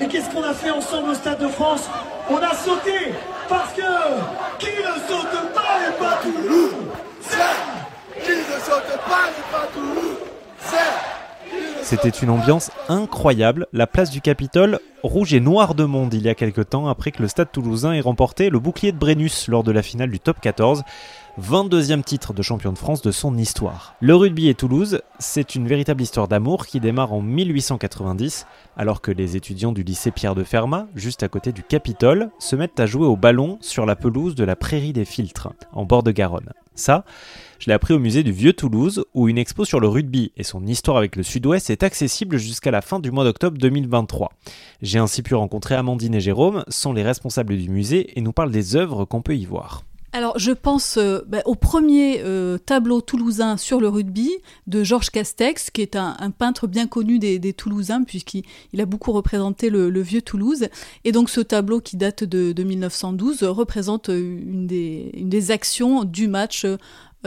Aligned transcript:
Et 0.00 0.06
qu'est-ce 0.06 0.30
qu'on 0.30 0.42
a 0.44 0.54
fait 0.54 0.70
ensemble 0.70 1.10
au 1.10 1.14
Stade 1.14 1.40
de 1.40 1.48
France? 1.48 1.88
On 2.30 2.36
a 2.36 2.54
sauté 2.54 3.12
parce 3.48 3.72
que 3.72 3.82
qui 4.58 4.66
ne 4.66 5.08
saute 5.08 5.52
pas 5.54 5.80
n'est 5.80 5.96
pas 5.96 6.20
Toulouse 6.22 6.74
C'est 7.20 8.20
Qui 8.22 8.30
ne 8.30 8.60
saute 8.60 8.98
pas 9.08 9.26
n'est 9.26 9.52
pas 9.52 9.66
Toulouse 9.74 10.18
c'était 11.82 12.10
une 12.10 12.28
ambiance 12.28 12.70
incroyable, 12.90 13.66
la 13.72 13.86
place 13.86 14.10
du 14.10 14.20
Capitole 14.20 14.78
rouge 15.02 15.32
et 15.34 15.40
noire 15.40 15.74
de 15.74 15.84
monde 15.84 16.14
il 16.14 16.22
y 16.22 16.28
a 16.28 16.34
quelque 16.34 16.60
temps 16.60 16.88
après 16.88 17.12
que 17.12 17.22
le 17.22 17.28
stade 17.28 17.52
toulousain 17.52 17.92
ait 17.92 18.00
remporté 18.00 18.50
le 18.50 18.58
bouclier 18.58 18.92
de 18.92 18.98
Brennus 18.98 19.48
lors 19.48 19.62
de 19.62 19.72
la 19.72 19.82
finale 19.82 20.10
du 20.10 20.20
top 20.20 20.40
14. 20.40 20.82
22e 21.40 22.02
titre 22.02 22.32
de 22.32 22.42
champion 22.42 22.72
de 22.72 22.78
France 22.78 23.00
de 23.00 23.12
son 23.12 23.38
histoire. 23.38 23.94
Le 24.00 24.16
rugby 24.16 24.48
et 24.48 24.54
Toulouse, 24.54 25.02
c'est 25.20 25.54
une 25.54 25.68
véritable 25.68 26.02
histoire 26.02 26.26
d'amour 26.26 26.66
qui 26.66 26.80
démarre 26.80 27.12
en 27.12 27.22
1890, 27.22 28.44
alors 28.76 29.00
que 29.00 29.12
les 29.12 29.36
étudiants 29.36 29.70
du 29.70 29.84
lycée 29.84 30.10
Pierre 30.10 30.34
de 30.34 30.42
Fermat, 30.42 30.88
juste 30.96 31.22
à 31.22 31.28
côté 31.28 31.52
du 31.52 31.62
Capitole, 31.62 32.30
se 32.40 32.56
mettent 32.56 32.80
à 32.80 32.86
jouer 32.86 33.06
au 33.06 33.16
ballon 33.16 33.58
sur 33.60 33.86
la 33.86 33.94
pelouse 33.94 34.34
de 34.34 34.42
la 34.42 34.56
Prairie 34.56 34.92
des 34.92 35.04
Filtres, 35.04 35.52
en 35.72 35.84
bord 35.84 36.02
de 36.02 36.10
Garonne. 36.10 36.52
Ça, 36.74 37.04
je 37.58 37.66
l'ai 37.66 37.72
appris 37.72 37.92
au 37.92 37.98
musée 37.98 38.22
du 38.22 38.30
Vieux 38.30 38.52
Toulouse, 38.52 39.04
où 39.14 39.28
une 39.28 39.36
expo 39.36 39.64
sur 39.64 39.80
le 39.80 39.88
rugby 39.88 40.30
et 40.36 40.44
son 40.44 40.64
histoire 40.64 40.96
avec 40.96 41.16
le 41.16 41.24
Sud-Ouest 41.24 41.70
est 41.70 41.82
accessible 41.82 42.36
jusqu'à 42.36 42.70
la 42.70 42.82
fin 42.82 43.00
du 43.00 43.10
mois 43.10 43.24
d'octobre 43.24 43.58
2023. 43.58 44.30
J'ai 44.88 44.98
ainsi 44.98 45.20
pu 45.20 45.34
rencontrer 45.34 45.74
Amandine 45.74 46.14
et 46.14 46.20
Jérôme, 46.20 46.64
sont 46.68 46.94
les 46.94 47.02
responsables 47.02 47.58
du 47.58 47.68
musée, 47.68 48.18
et 48.18 48.22
nous 48.22 48.32
parlent 48.32 48.50
des 48.50 48.74
œuvres 48.74 49.04
qu'on 49.04 49.20
peut 49.20 49.36
y 49.36 49.44
voir. 49.44 49.84
Alors, 50.14 50.38
je 50.38 50.50
pense 50.50 50.96
euh, 50.96 51.18
bah, 51.26 51.42
au 51.44 51.56
premier 51.56 52.22
euh, 52.22 52.56
tableau 52.56 53.02
toulousain 53.02 53.58
sur 53.58 53.82
le 53.82 53.88
rugby 53.90 54.30
de 54.66 54.84
Georges 54.84 55.10
Castex, 55.10 55.68
qui 55.68 55.82
est 55.82 55.94
un, 55.94 56.30
peintre 56.30 56.66
bien 56.66 56.86
connu 56.86 57.18
des, 57.18 57.52
Toulousains, 57.52 58.02
puisqu'il 58.02 58.80
a 58.80 58.86
beaucoup 58.86 59.12
représenté 59.12 59.68
le, 59.68 60.00
vieux 60.00 60.22
Toulouse. 60.22 60.68
Et 61.04 61.12
donc, 61.12 61.28
ce 61.28 61.42
tableau 61.42 61.82
qui 61.82 61.98
date 61.98 62.24
de, 62.24 62.62
1912 62.62 63.42
représente 63.42 64.08
une 64.08 64.66
des, 64.66 65.10
une 65.12 65.28
des, 65.28 65.50
actions 65.50 66.04
du 66.04 66.28
match 66.28 66.64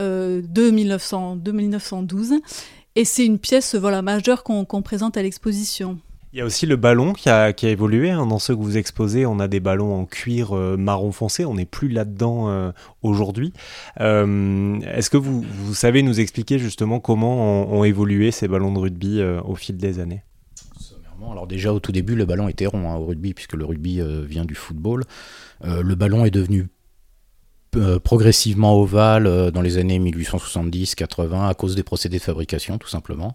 euh, 0.00 0.42
de, 0.42 0.70
1912. 0.72 2.40
Et 2.96 3.04
c'est 3.04 3.24
une 3.24 3.38
pièce 3.38 3.76
voilà, 3.76 4.02
majeure 4.02 4.42
qu'on 4.42 4.82
présente 4.82 5.16
à 5.16 5.22
l'exposition. 5.22 6.00
Il 6.32 6.38
y 6.38 6.40
a 6.40 6.46
aussi 6.46 6.64
le 6.64 6.76
ballon 6.76 7.12
qui 7.12 7.28
a, 7.28 7.50
évolué. 7.62 8.10
Hein. 8.10 8.26
Dans 8.26 8.38
ceux 8.38 8.56
que 8.56 8.62
vous 8.62 8.78
exposez, 8.78 9.26
on 9.26 9.38
a 9.38 9.48
des 9.48 9.60
ballons 9.60 9.94
en 9.94 10.06
cuir 10.06 10.56
euh, 10.56 10.78
marron 10.78 11.12
foncé. 11.12 11.44
On 11.44 11.54
n'est 11.54 11.66
plus 11.66 11.88
là-dedans 11.88 12.48
euh, 12.48 12.72
aujourd'hui. 13.02 13.52
Euh, 14.00 14.80
est-ce 14.80 15.10
que 15.10 15.18
vous, 15.18 15.42
vous, 15.42 15.74
savez 15.74 16.02
nous 16.02 16.20
expliquer 16.20 16.58
justement 16.58 17.00
comment 17.00 17.70
ont, 17.70 17.84
évolué 17.84 18.30
ces 18.30 18.48
ballons 18.48 18.72
de 18.72 18.78
rugby 18.78 19.22
au 19.22 19.54
fil 19.56 19.76
des 19.76 19.98
années? 19.98 20.22
Alors 21.30 21.46
déjà 21.46 21.72
au 21.72 21.78
tout 21.78 21.92
début 21.92 22.16
le 22.16 22.24
ballon 22.24 22.48
était 22.48 22.66
rond 22.66 22.90
hein, 22.90 22.96
au 22.96 23.06
rugby 23.06 23.32
puisque 23.32 23.52
le 23.52 23.64
rugby 23.64 24.00
vient 24.26 24.44
du 24.44 24.54
football. 24.54 25.04
le 25.62 25.94
ballon 25.94 26.24
est 26.24 26.30
devenu 26.30 26.68
progressivement 28.04 28.78
ovale 28.78 29.50
dans 29.50 29.62
les 29.62 29.78
années 29.78 29.98
1870-80 29.98 31.48
à 31.48 31.54
cause 31.54 31.74
des 31.74 31.82
procédés 31.82 32.18
de 32.18 32.22
fabrication 32.22 32.78
tout 32.78 32.88
simplement. 32.88 33.32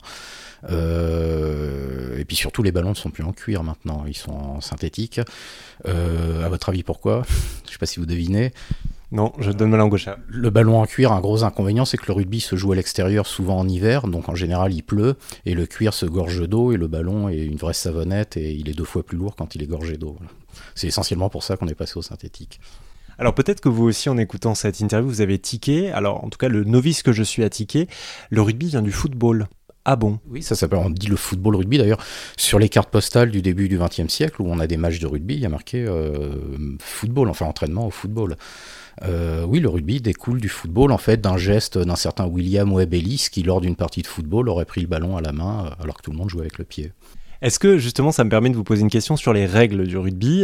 Euh, 0.69 2.17
et 2.17 2.25
puis 2.25 2.35
surtout, 2.35 2.63
les 2.63 2.71
ballons 2.71 2.89
ne 2.89 2.95
sont 2.95 3.11
plus 3.11 3.23
en 3.23 3.33
cuir 3.33 3.63
maintenant, 3.63 4.05
ils 4.07 4.17
sont 4.17 4.31
en 4.31 4.61
synthétique. 4.61 5.21
Euh, 5.87 6.45
à 6.45 6.49
votre 6.49 6.69
avis, 6.69 6.83
pourquoi? 6.83 7.23
Je 7.63 7.69
ne 7.69 7.71
sais 7.71 7.77
pas 7.77 7.85
si 7.85 7.99
vous 7.99 8.05
devinez. 8.05 8.51
Non, 9.13 9.31
je 9.39 9.51
donne 9.51 9.69
ma 9.69 9.77
langue 9.77 9.93
au 9.93 9.97
chat. 9.97 10.17
Le 10.27 10.49
ballon 10.49 10.81
en 10.81 10.85
cuir, 10.85 11.13
un 11.13 11.21
gros 11.21 11.45
inconvénient, 11.45 11.85
c'est 11.85 11.95
que 11.95 12.07
le 12.07 12.13
rugby 12.13 12.41
se 12.41 12.57
joue 12.57 12.73
à 12.73 12.75
l'extérieur, 12.75 13.25
souvent 13.25 13.57
en 13.57 13.65
hiver, 13.65 14.05
donc 14.05 14.27
en 14.27 14.35
général 14.35 14.73
il 14.73 14.83
pleut, 14.83 15.15
et 15.45 15.53
le 15.53 15.65
cuir 15.65 15.93
se 15.93 16.05
gorge 16.05 16.45
d'eau, 16.45 16.73
et 16.73 16.77
le 16.77 16.87
ballon 16.87 17.29
est 17.29 17.45
une 17.45 17.55
vraie 17.55 17.73
savonnette, 17.73 18.35
et 18.35 18.51
il 18.51 18.67
est 18.67 18.73
deux 18.73 18.83
fois 18.83 19.03
plus 19.03 19.17
lourd 19.17 19.37
quand 19.37 19.55
il 19.55 19.63
est 19.63 19.67
gorgé 19.67 19.95
d'eau. 19.95 20.17
C'est 20.75 20.87
essentiellement 20.87 21.29
pour 21.29 21.41
ça 21.43 21.55
qu'on 21.55 21.69
est 21.69 21.73
passé 21.73 21.95
au 21.95 22.01
synthétique. 22.01 22.59
Alors 23.19 23.33
peut-être 23.33 23.61
que 23.61 23.69
vous 23.69 23.85
aussi, 23.85 24.09
en 24.09 24.17
écoutant 24.17 24.55
cette 24.55 24.79
interview, 24.79 25.09
vous 25.09 25.21
avez 25.21 25.39
tiqué. 25.39 25.91
Alors 25.91 26.23
en 26.23 26.29
tout 26.29 26.37
cas, 26.37 26.49
le 26.49 26.63
novice 26.63 27.03
que 27.03 27.11
je 27.11 27.23
suis 27.23 27.43
à 27.43 27.49
tiquer, 27.49 27.87
le 28.29 28.41
rugby 28.41 28.67
vient 28.67 28.81
du 28.81 28.91
football. 28.91 29.47
Ah 29.89 29.95
bon? 29.95 30.19
Oui, 30.29 30.43
ça 30.43 30.53
s'appelle, 30.55 30.79
on 30.79 30.89
dit 30.89 31.07
le 31.07 31.15
football 31.15 31.55
rugby 31.55 31.77
d'ailleurs. 31.77 32.03
Sur 32.35 32.59
les 32.59 32.67
cartes 32.67 32.89
postales 32.89 33.31
du 33.31 33.41
début 33.41 33.69
du 33.69 33.79
XXe 33.79 34.09
siècle, 34.09 34.41
où 34.41 34.45
on 34.49 34.59
a 34.59 34.67
des 34.67 34.75
matchs 34.75 34.99
de 34.99 35.07
rugby, 35.07 35.35
il 35.35 35.39
y 35.39 35.45
a 35.45 35.49
marqué 35.49 35.85
euh, 35.87 36.35
football, 36.79 37.29
enfin 37.29 37.45
entraînement 37.45 37.87
au 37.87 37.89
football. 37.89 38.35
Euh, 39.03 39.45
oui, 39.45 39.61
le 39.61 39.69
rugby 39.69 40.01
découle 40.01 40.41
du 40.41 40.49
football, 40.49 40.91
en 40.91 40.97
fait, 40.97 41.21
d'un 41.21 41.37
geste 41.37 41.77
d'un 41.77 41.95
certain 41.95 42.27
William 42.27 42.69
Webb 42.73 42.93
Ellis 42.93 43.27
qui, 43.31 43.43
lors 43.43 43.61
d'une 43.61 43.77
partie 43.77 44.01
de 44.01 44.07
football, 44.07 44.49
aurait 44.49 44.65
pris 44.65 44.81
le 44.81 44.87
ballon 44.87 45.15
à 45.15 45.21
la 45.21 45.31
main 45.31 45.67
euh, 45.67 45.81
alors 45.81 45.95
que 45.95 46.01
tout 46.01 46.11
le 46.11 46.17
monde 46.17 46.29
jouait 46.29 46.41
avec 46.41 46.57
le 46.57 46.65
pied. 46.65 46.91
Est-ce 47.41 47.57
que 47.57 47.77
justement 47.77 48.11
ça 48.11 48.25
me 48.25 48.29
permet 48.29 48.49
de 48.49 48.55
vous 48.57 48.65
poser 48.65 48.81
une 48.81 48.89
question 48.89 49.15
sur 49.15 49.31
les 49.31 49.45
règles 49.45 49.87
du 49.87 49.97
rugby? 49.97 50.43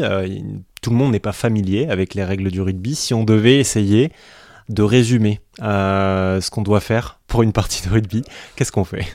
Tout 0.83 0.89
le 0.89 0.97
monde 0.97 1.13
n'est 1.13 1.19
pas 1.19 1.31
familier 1.31 1.87
avec 1.87 2.13
les 2.13 2.25
règles 2.25 2.51
du 2.51 2.61
rugby. 2.61 2.93
Si 2.93 3.13
on 3.13 3.23
devait 3.23 3.57
essayer 3.57 4.11
de 4.67 4.83
résumer 4.83 5.39
ce 5.59 6.49
qu'on 6.49 6.61
doit 6.61 6.81
faire 6.81 7.21
pour 7.25 7.41
une 7.41 7.53
partie 7.53 7.87
de 7.87 7.93
rugby, 7.93 8.23
qu'est-ce 8.55 8.71
qu'on 8.73 8.83
fait? 8.83 9.05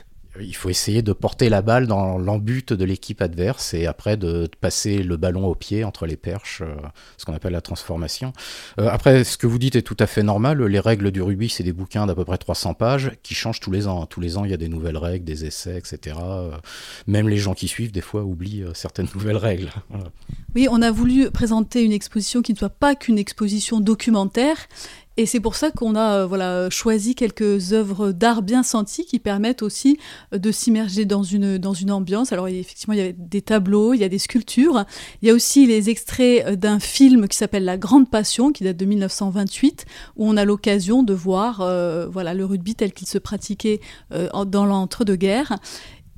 Il 0.41 0.55
faut 0.55 0.69
essayer 0.69 1.01
de 1.01 1.13
porter 1.13 1.49
la 1.49 1.61
balle 1.61 1.87
dans 1.87 2.17
l'embut 2.17 2.73
de 2.73 2.85
l'équipe 2.85 3.21
adverse 3.21 3.73
et 3.73 3.85
après 3.85 4.17
de 4.17 4.49
passer 4.59 5.03
le 5.03 5.17
ballon 5.17 5.45
au 5.45 5.55
pied 5.55 5.83
entre 5.83 6.05
les 6.05 6.17
perches, 6.17 6.61
euh, 6.61 6.75
ce 7.17 7.25
qu'on 7.25 7.33
appelle 7.33 7.53
la 7.53 7.61
transformation. 7.61 8.33
Euh, 8.79 8.89
après, 8.89 9.23
ce 9.23 9.37
que 9.37 9.47
vous 9.47 9.59
dites 9.59 9.75
est 9.75 9.81
tout 9.81 9.97
à 9.99 10.07
fait 10.07 10.23
normal. 10.23 10.63
Les 10.63 10.79
règles 10.79 11.11
du 11.11 11.21
rugby, 11.21 11.49
c'est 11.49 11.63
des 11.63 11.73
bouquins 11.73 12.05
d'à 12.05 12.15
peu 12.15 12.25
près 12.25 12.37
300 12.37 12.73
pages 12.73 13.11
qui 13.23 13.33
changent 13.33 13.59
tous 13.59 13.71
les 13.71 13.87
ans. 13.87 14.05
Tous 14.05 14.21
les 14.21 14.37
ans, 14.37 14.45
il 14.45 14.51
y 14.51 14.53
a 14.53 14.57
des 14.57 14.69
nouvelles 14.69 14.97
règles, 14.97 15.25
des 15.25 15.45
essais, 15.45 15.77
etc. 15.77 16.17
Euh, 16.21 16.51
même 17.07 17.29
les 17.29 17.37
gens 17.37 17.53
qui 17.53 17.67
suivent, 17.67 17.91
des 17.91 18.01
fois, 18.01 18.23
oublient 18.23 18.65
certaines 18.73 19.07
nouvelles 19.15 19.37
règles. 19.37 19.69
Oui, 20.55 20.67
on 20.69 20.81
a 20.81 20.91
voulu 20.91 21.29
présenter 21.31 21.83
une 21.83 21.91
exposition 21.91 22.41
qui 22.41 22.53
ne 22.53 22.57
soit 22.57 22.69
pas 22.69 22.95
qu'une 22.95 23.17
exposition 23.17 23.79
documentaire 23.79 24.67
et 25.19 25.25
c'est 25.25 25.41
pour 25.41 25.57
ça 25.57 25.69
qu'on 25.69 25.95
a 25.95 26.29
euh, 26.29 26.69
choisi 26.69 27.13
quelques 27.13 27.73
œuvres 27.73 28.13
d'art 28.13 28.41
bien 28.41 28.63
senties 28.63 29.03
qui 29.03 29.19
permettent 29.19 29.63
aussi 29.63 29.99
euh, 30.33 30.37
de 30.37 30.49
s'immerger 30.49 31.03
dans 31.03 31.23
une, 31.23 31.59
ambiance. 31.91 32.31
Alors 32.31 32.47
effectivement, 32.47 32.93
il 32.93 33.01
y 33.01 33.03
a 33.05 33.11
des 33.11 33.41
tableaux, 33.41 33.93
il 33.93 33.99
y 33.99 34.05
a 34.05 34.07
des 34.07 34.17
sculptures. 34.17 34.85
Il 35.21 35.27
y 35.27 35.31
a 35.31 35.33
aussi 35.33 35.65
les 35.65 35.89
extraits 35.89 36.45
euh, 36.45 36.55
d'un 36.55 36.79
film 36.79 37.27
qui 37.27 37.35
s'appelle 37.35 37.65
La 37.65 37.77
Grande 37.77 38.09
Passion, 38.09 38.53
qui 38.53 38.63
date 38.63 38.77
de 38.77 38.85
1928, 38.85 39.85
où 40.15 40.25
on 40.25 40.37
a 40.37 40.45
l'occasion 40.45 41.03
de 41.03 41.13
voir 41.13 41.59
le 41.67 42.43
rugby 42.45 42.75
tel 42.75 42.93
qu'il 42.93 43.07
se 43.07 43.17
pratiquait 43.17 43.81
dans 44.11 44.65
l'entre-deux-guerres. 44.65 45.59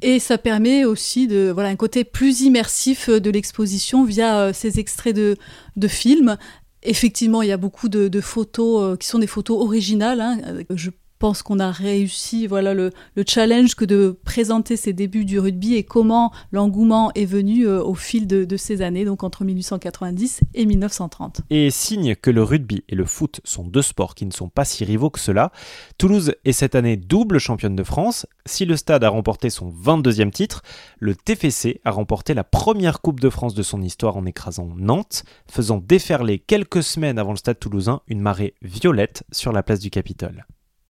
Et 0.04 0.20
ça 0.20 0.38
permet 0.38 0.86
aussi 0.86 1.28
de 1.28 1.54
un 1.58 1.76
côté 1.76 2.04
plus 2.04 2.42
immersif 2.42 3.10
de 3.10 3.30
l'exposition 3.32 4.04
via 4.04 4.54
ces 4.54 4.80
extraits 4.80 5.16
de 5.16 5.88
films 5.88 6.38
Effectivement, 6.84 7.42
il 7.42 7.50
y 7.50 7.52
a 7.52 7.58
beaucoup 7.58 7.90
de, 7.90 8.22
photos 8.22 8.82
euh, 8.94 8.96
qui 8.98 9.08
sont 9.08 9.20
des 9.20 9.28
photos 9.28 9.62
originales. 9.62 10.22
Hein. 10.22 10.40
Je 10.72 10.90
pense 11.22 11.44
qu'on 11.44 11.60
a 11.60 11.70
réussi 11.70 12.48
voilà 12.48 12.74
le, 12.74 12.90
challenge 13.28 13.76
que 13.76 13.86
de 13.86 14.18
présenter 14.26 14.76
ces 14.76 14.92
débuts 14.92 15.24
du 15.24 15.38
rugby 15.38 15.76
et 15.76 15.84
comment 15.84 16.32
l'engouement 16.52 17.12
est 17.14 17.26
venu 17.26 17.68
euh, 17.68 17.84
au 17.84 17.94
fil 17.94 18.26
de, 18.26 18.58
ces 18.58 18.82
années, 18.82 19.06
donc 19.06 19.24
entre 19.24 19.46
1890 19.46 20.42
et 20.56 20.66
1930. 20.66 21.42
Et 21.52 21.70
signe 21.70 22.16
que 22.16 22.32
le 22.32 22.42
rugby 22.42 22.84
et 22.90 22.96
le 22.96 23.06
foot 23.06 23.40
sont 23.44 23.64
deux 23.64 23.84
sports 23.84 24.16
qui 24.16 24.26
ne 24.26 24.32
sont 24.32 24.50
pas 24.50 24.66
si 24.66 24.84
rivaux 24.84 25.12
que 25.12 25.20
cela, 25.20 25.52
Toulouse 26.00 26.34
est 26.44 26.54
cette 26.54 26.74
année 26.74 26.98
double 26.98 27.38
championne 27.38 27.76
de 27.76 27.84
France. 27.84 28.26
Si 28.48 28.66
le 28.66 28.76
stade 28.76 29.04
a 29.04 29.10
remporté 29.10 29.52
son 29.52 29.70
22e 29.72 30.32
titre, 30.32 30.64
le 30.98 31.14
TFC 31.14 31.82
a 31.86 31.92
remporté 31.92 32.34
la 32.34 32.44
première 32.44 33.00
Coupe 33.00 33.20
de 33.20 33.30
France 33.30 33.54
de 33.54 33.62
son 33.62 33.84
histoire 33.84 34.18
en 34.18 34.26
écrasant 34.26 34.70
Nantes, 34.76 35.24
faisant 35.48 35.78
déferler 35.78 36.40
quelques 36.40 36.82
semaines 36.82 37.20
avant 37.20 37.32
le 37.32 37.38
stade 37.38 37.60
toulousain 37.60 38.02
une 38.08 38.22
marée 38.22 38.56
violette 38.64 39.24
sur 39.32 39.52
la 39.52 39.62
place 39.62 39.80
du 39.80 39.92
Capitole. 39.92 40.48